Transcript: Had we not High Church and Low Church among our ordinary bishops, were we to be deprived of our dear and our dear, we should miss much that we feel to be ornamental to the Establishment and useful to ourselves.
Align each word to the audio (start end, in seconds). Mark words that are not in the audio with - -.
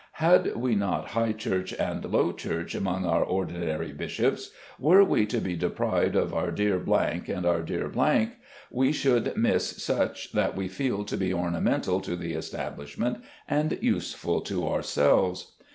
Had 0.13 0.55
we 0.55 0.73
not 0.73 1.09
High 1.09 1.31
Church 1.31 1.73
and 1.75 2.03
Low 2.03 2.33
Church 2.33 2.73
among 2.73 3.05
our 3.05 3.23
ordinary 3.23 3.91
bishops, 3.93 4.49
were 4.79 5.03
we 5.03 5.27
to 5.27 5.39
be 5.39 5.55
deprived 5.55 6.15
of 6.15 6.33
our 6.33 6.49
dear 6.49 6.77
and 6.77 7.45
our 7.45 7.61
dear, 7.61 8.33
we 8.71 8.91
should 8.91 9.37
miss 9.37 9.87
much 9.87 10.31
that 10.31 10.55
we 10.55 10.67
feel 10.67 11.03
to 11.03 11.15
be 11.15 11.31
ornamental 11.31 12.01
to 12.01 12.15
the 12.15 12.33
Establishment 12.33 13.23
and 13.47 13.77
useful 13.79 14.41
to 14.41 14.67
ourselves. 14.67 15.51